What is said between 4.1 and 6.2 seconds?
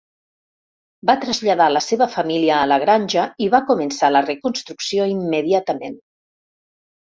la reconstrucció immediatament.